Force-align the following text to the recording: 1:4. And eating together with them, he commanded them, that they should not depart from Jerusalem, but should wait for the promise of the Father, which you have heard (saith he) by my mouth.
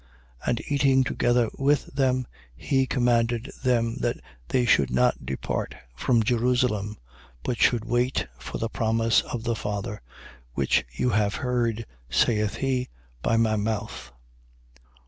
1:4. 0.47 0.47
And 0.47 0.61
eating 0.67 1.03
together 1.03 1.47
with 1.59 1.85
them, 1.93 2.25
he 2.55 2.87
commanded 2.87 3.51
them, 3.63 3.97
that 3.97 4.17
they 4.47 4.65
should 4.65 4.89
not 4.89 5.27
depart 5.27 5.75
from 5.95 6.23
Jerusalem, 6.23 6.97
but 7.43 7.59
should 7.61 7.85
wait 7.85 8.25
for 8.39 8.57
the 8.57 8.67
promise 8.67 9.21
of 9.31 9.43
the 9.43 9.55
Father, 9.55 10.01
which 10.55 10.83
you 10.93 11.11
have 11.11 11.35
heard 11.45 11.85
(saith 12.09 12.55
he) 12.55 12.89
by 13.21 13.37
my 13.37 13.55
mouth. 13.55 14.11